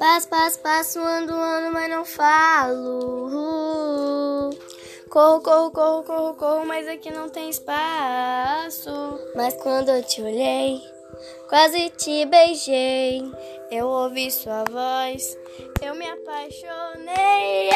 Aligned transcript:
Passo, 0.00 0.28
passo, 0.28 0.58
passo, 0.60 0.98
ando, 0.98 1.34
ando, 1.34 1.72
mas 1.74 1.90
não 1.90 2.06
falo. 2.06 3.28
Corro, 5.10 5.42
corro, 5.42 5.70
corro, 5.70 6.02
corro, 6.02 6.34
corro, 6.36 6.64
mas 6.64 6.88
aqui 6.88 7.10
não 7.10 7.28
tem 7.28 7.50
espaço. 7.50 8.90
Mas 9.34 9.52
quando 9.62 9.90
eu 9.90 10.02
te 10.02 10.22
olhei, 10.22 10.80
quase 11.50 11.90
te 11.90 12.24
beijei. 12.24 13.30
Eu 13.70 13.88
ouvi 13.88 14.30
sua 14.30 14.64
voz, 14.64 15.36
eu 15.82 15.94
me 15.94 16.08
apaixonei. 16.08 17.69